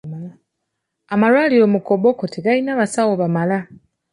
[1.13, 3.59] Amalwaliro mu Koboko tegalina basawo bamala.